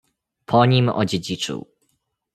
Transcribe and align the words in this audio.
"po 0.45 0.65
nim 0.65 0.89
odziedziczył." 0.89 1.65